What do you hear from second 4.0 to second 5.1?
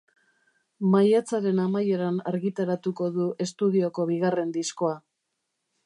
bigarren diskoa.